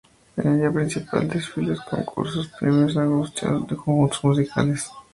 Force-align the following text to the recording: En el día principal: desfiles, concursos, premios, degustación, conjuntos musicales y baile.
En 0.37 0.47
el 0.51 0.57
día 0.59 0.71
principal: 0.71 1.29
desfiles, 1.29 1.79
concursos, 1.81 2.47
premios, 2.59 2.95
degustación, 2.95 3.67
conjuntos 3.67 4.23
musicales 4.23 4.87
y 4.87 4.89
baile. 4.89 4.99